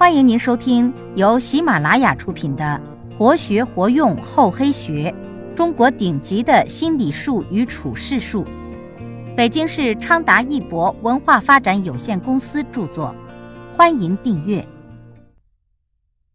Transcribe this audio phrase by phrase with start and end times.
[0.00, 2.80] 欢迎您收听由喜马拉雅出品的
[3.14, 5.14] 《活学活用厚黑学：
[5.54, 8.42] 中国顶级的心理术与处世术》，
[9.36, 13.14] 北京市昌达一博文化发展有限公司著作。
[13.76, 14.66] 欢迎订阅。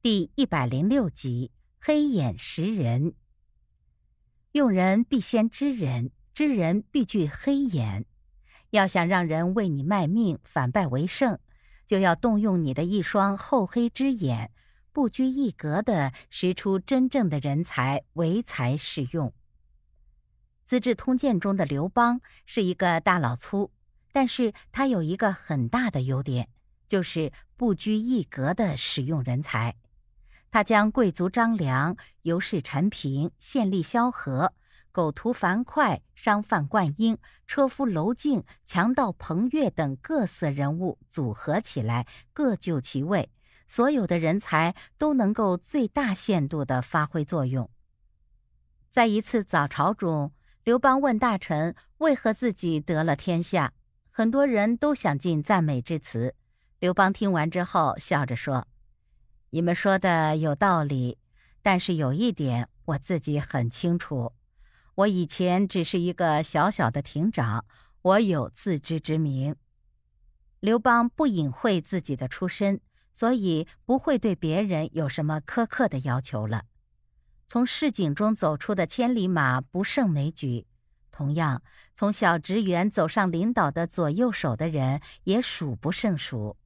[0.00, 3.12] 第一百零六集：黑眼识人。
[4.52, 8.06] 用人必先知人，知人必具黑眼。
[8.70, 11.38] 要想让人为你卖命，反败为胜。
[11.90, 14.52] 就要动用你的一双厚黑之眼，
[14.92, 19.30] 不拘一格的识出真正的人才，唯才是用。
[20.64, 23.72] 《资治通鉴》中的刘邦是一个大老粗，
[24.12, 26.48] 但是他有一个很大的优点，
[26.86, 29.74] 就是不拘一格的使用人才。
[30.52, 34.52] 他将贵族张良、尤氏陈平、县吏萧何。
[34.92, 43.30] 狗屠樊哙、商贩灌婴、车夫娄敬、强盗彭越等各色人物组合起来，各就其位，
[43.66, 47.70] 所有的人才都能够最大限度地发挥作用。
[48.90, 50.32] 在一次早朝中，
[50.64, 53.72] 刘邦问大臣为何自己得了天下，
[54.10, 56.34] 很多人都想尽赞美之词。
[56.80, 58.66] 刘邦听完之后，笑着说
[59.50, 61.18] ：“你们说的有道理，
[61.62, 64.32] 但是有一点我自己很清楚。”
[64.94, 67.64] 我以前只是一个小小的亭长，
[68.02, 69.56] 我有自知之明。
[70.60, 72.80] 刘邦不隐晦自己的出身，
[73.12, 76.64] 所以不会对别人有什么苛刻的要求了。
[77.48, 80.66] 从市井中走出的千里马不胜枚举，
[81.10, 81.62] 同样
[81.94, 86.56] 从小职员走上领导的左右手的人也数不胜数。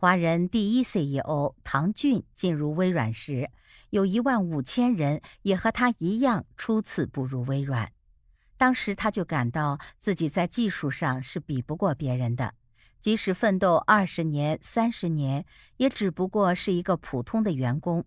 [0.00, 3.50] 华人第一 CEO 唐骏进入微软时。
[3.90, 7.92] 有一万五千人也和他一样初次步入微软，
[8.56, 12.54] 当时他就感到自己在技术上是比不过别人的，
[12.98, 15.44] 即使奋斗二十年、三十年，
[15.76, 18.06] 也只不过是一个普通的员工。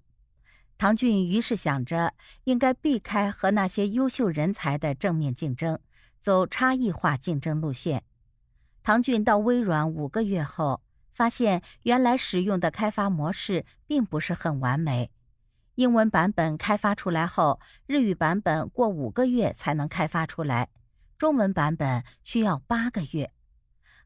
[0.80, 5.77] 唐骏于是想着应该避开和那些优秀人才的正面竞争，
[6.20, 8.03] 走差异化竞争路线。
[8.82, 10.82] 唐骏到微软五个月后，
[11.14, 15.12] 发现原来使用的开发模式并不是很完美。
[15.76, 20.70] 英文版本开发出来后，日语版本过五个月才能开发出来，
[21.18, 23.32] 中文版本需要八个月。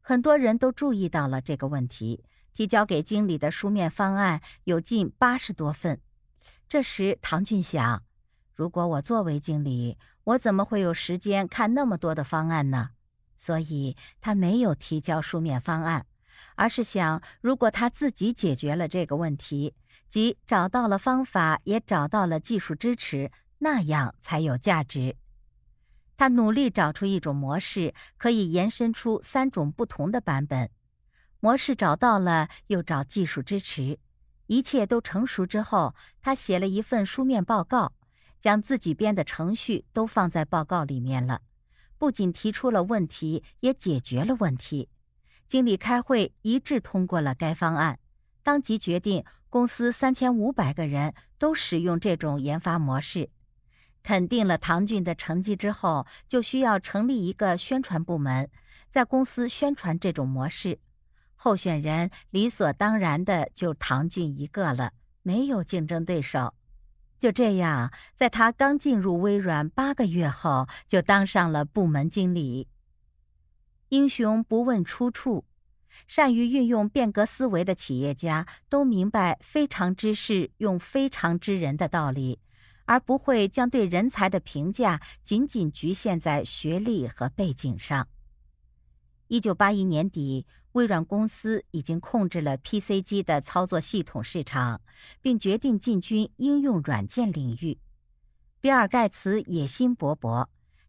[0.01, 2.23] 很多人都注意到了这个问题，
[2.53, 5.99] 提交给经理的书面方案有近八十多份。
[6.69, 8.03] 这时，唐骏想：
[8.53, 12.91] 如果我作为经理，我怎么会有时间看那么多的方案呢？
[13.35, 16.05] 所以他没有提交书面方案，
[16.55, 19.75] 而是想，如果他自己解决了这个问题。
[20.07, 25.17] 即找到了方法，也找到了技术支持，那样才有价值。
[26.15, 30.69] 他努力找出一种模式，可以延伸出三种不同的版本。
[31.41, 33.99] 模式找到了，又找技术支持，
[34.45, 37.91] 一切都成熟之后，他写了一份书面报告，
[38.39, 41.41] 将自己编的程序都放在报告里面了。
[41.97, 44.87] 不仅提出了问题，也解决了问题。
[45.47, 47.99] 经理开会一致通过了该方案，
[48.43, 49.23] 当即决定。
[49.49, 53.29] 公司三千五百个人都使用这种研发模式，
[54.03, 58.49] 肯定了唐骏的成绩之后，就需要成立一个宣传部门，
[58.91, 60.79] 在公司宣传这种模式。
[61.35, 64.91] 候选人理所当然的就唐骏一个了，
[65.23, 66.53] 没有竞争对手。
[67.17, 72.67] 就这样，在他刚进入微软八个月后，就当上了部门经理。
[73.89, 75.45] 英雄不问出处。
[76.05, 82.39] 善于运用变革思维的企业家都明白“非常之事用非常之人”的道理，
[82.85, 88.07] 而不会将对人才的评价仅仅局限在学历和背景上。
[89.27, 94.79] 一九八一年底，微软公司已经控制了 PC 机的操作系统市场，
[95.19, 97.79] 并决定进军应用软件领域。
[98.61, 100.47] 比尔·盖茨野心勃勃。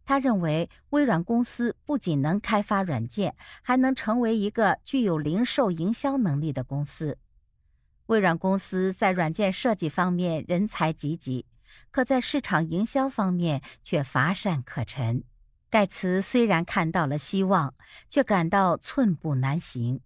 [0.08, 7.18] 他认为，微软公司不仅能开发软件，还能成为一个具有零售营销能力的公司。
[8.06, 11.44] 微软公司在软件设计方面人才济济，
[11.90, 15.22] 可在市场营销方面却乏善可陈。
[15.68, 17.74] 盖茨虽然看到了希望，
[18.08, 20.00] 却感到寸步难行。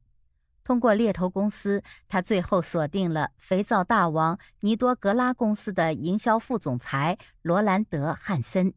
[0.65, 8.75] 通过猎头公司，他最后锁定了肥皂大王尼多格拉公司的营销副总裁罗兰德·汉森。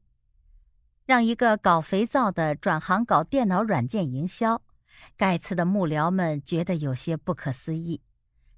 [1.06, 4.63] 让一个搞肥皂的转行搞电脑软件营销，
[5.16, 8.02] 盖茨的幕僚们觉得有些不可思议。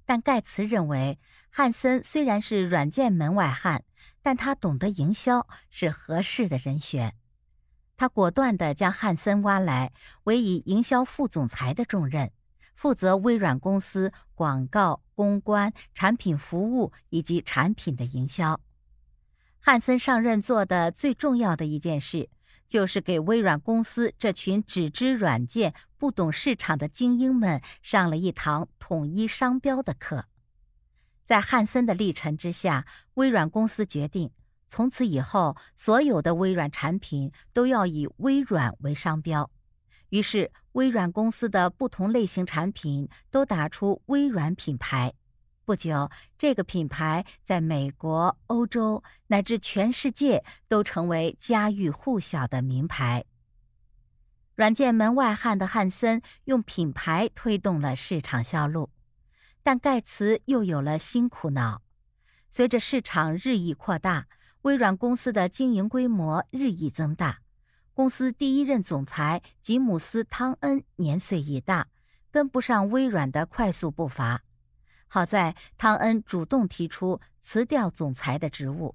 [0.06, 1.18] 但盖茨认为，
[1.50, 3.84] 汉森虽然是软件门外汉，
[4.22, 7.14] 但他懂得营销，是合适的人选。
[7.98, 9.92] 他果断地将汉森挖来，
[10.22, 12.30] 委以营销副总裁的重任，
[12.74, 18.58] 负责微软公司广告、公关、产品服务以及产品的营销。
[19.60, 22.30] 汉森上任做的最重要的一件事，
[22.68, 30.26] 就是给微软公司这群只知软件、不懂市场的精英们上了一堂统一商标的课。
[31.24, 34.30] 在汉森的历程之下，微软公司决定，
[34.68, 39.50] 从此以后，所有的微软产品都要以微软为商标。
[40.10, 45.12] 于是，微软公司的不同类型产品都打出微软品牌。
[45.68, 53.26] 不久，这个品牌在美国、欧洲乃至全世界都成为家喻户晓的名牌。
[54.54, 58.88] 软件门外汉的汉森用品牌推动了市场销路，
[59.62, 61.82] 但盖茨又有了新苦恼。
[62.48, 64.26] 随着市场日益扩大，
[64.62, 67.40] 微软公司的经营规模日益增大。
[67.92, 71.88] 公司第一任总裁吉姆斯·汤恩年岁已大，
[72.30, 74.44] 跟不上微软的快速步伐。
[75.08, 78.94] 好在汤恩主动提出辞掉总裁的职务，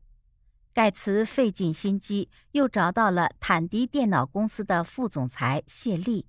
[0.74, 6.26] 盖茨费尽心机又找到了坦迪电脑公司的副总裁谢利。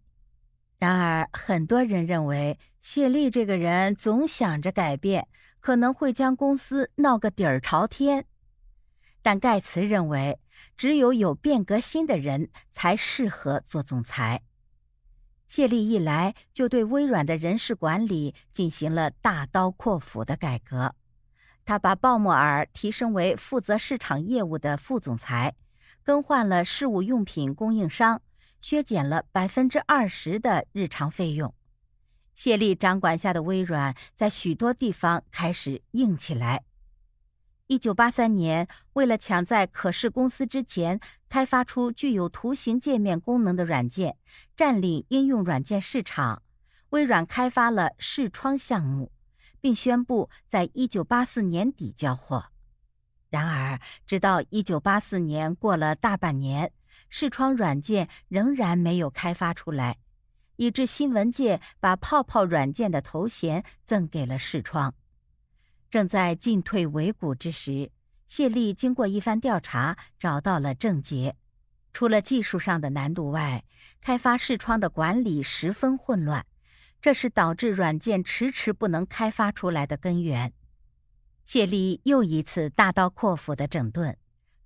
[0.78, 5.28] 然而，很多人认为谢利这个人总想着改变，
[5.60, 8.26] 可能会将公司闹个底儿朝天。
[9.22, 10.38] 但盖茨认为，
[10.76, 14.42] 只有有变革心的人才适合做总裁。
[15.46, 20.94] 谢利一来，就对微软的人事管理进行了大刀阔斧的改革。
[21.64, 25.54] 他把鲍默尔提升为负责市场业务的副总裁，
[26.02, 28.20] 更换了事务用品供应商，
[28.60, 31.54] 削减了百分之二十的日常费用。
[32.34, 36.64] 谢利掌管下的微软在许多地方开始硬起来。
[37.66, 41.00] 一九八三年，为了抢在可视公司之前
[41.30, 44.18] 开发出具有图形界面功能的软件，
[44.54, 46.42] 占领应用软件市场，
[46.90, 49.10] 微软开发了视窗项目，
[49.62, 52.44] 并宣布在一九八四年底交货。
[53.30, 56.70] 然而，直到一九八四年过了大半年，
[57.08, 59.96] 视窗软件仍然没有开发出来，
[60.56, 64.94] 以致新闻界把“泡泡软件”的头衔赠给了视窗。
[65.94, 67.92] 正在进退维谷之时，
[68.26, 71.36] 谢利经过一番调查，找到了症结。
[71.92, 73.64] 除了技术上的难度外，
[74.00, 76.44] 开发视窗的管理十分混乱，
[77.00, 80.52] 这是导致软件迟迟不能开发出来的根源。
[81.44, 84.18] 谢利又一次大刀阔斧的整顿，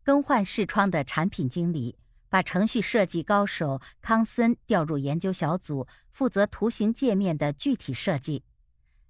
[0.03, 1.99] 更换视窗的产品经理，
[2.31, 8.45] 把程序设计高手康森调入研究小组，负责图形界面的具体设计。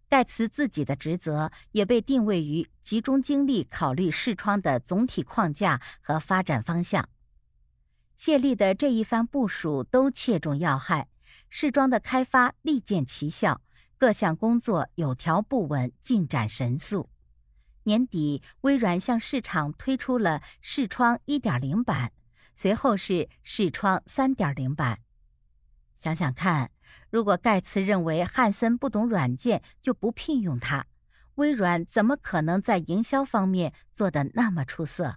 [0.08, 7.08] 盖茨自己的职责也被定位于集中精力考虑视窗的总体框架和发展方向。
[8.16, 11.08] 谢利的这一番部署都切中要害，
[11.50, 13.60] 视窗的开发立见奇效，
[13.98, 17.10] 各项工作有条不紊，进展神速。
[17.84, 22.12] 年底，微软向市场推出了视窗1.0版，
[22.54, 25.00] 随后是视窗3.0版。
[25.94, 26.70] 想想看。
[27.10, 30.86] 如果盖茨认为汉森不懂软件，就不聘用他，
[31.36, 35.16] 微软怎么可能在营销方面做得那么出色？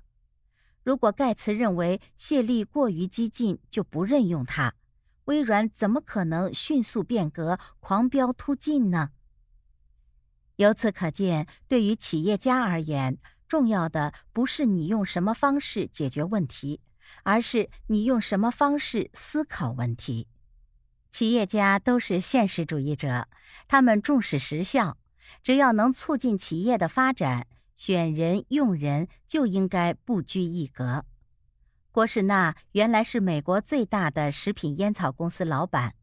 [0.84, 4.74] 如果盖茨认为谢利过于激进，就不任用他，
[5.26, 9.12] 微软怎么可能迅速变革、狂飙突进呢？
[10.56, 13.18] 由此可见，对于企业家而言，
[13.48, 16.80] 重要的不是你用什么方式解决问题，
[17.24, 20.28] 而是你用什么方式思考问题。
[21.12, 23.28] 企业家都是现实主义者，
[23.68, 24.98] 他们重视实效。
[25.44, 31.06] 只要能促进企业的发展，选人用人就应该不拘一格。
[31.92, 35.96] 郭士纳原来是美国最大的食品烟草公司老板，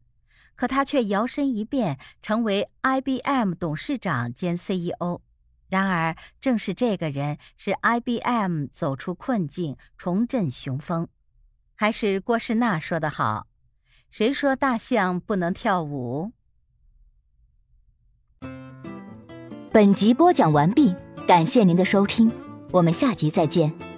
[0.55, 5.21] 可他却摇身一变成为 IBM 董事长兼 CEO。
[5.69, 11.07] 然而，正是这个人使 IBM 走出困境，重振雄风。
[11.75, 13.48] 还是郭士纳说得好。
[14.09, 16.31] 谁说大象不能跳舞？
[19.71, 20.95] 本集播讲完毕，
[21.27, 22.31] 感谢您的收听，
[22.71, 23.88] 我们下集再见。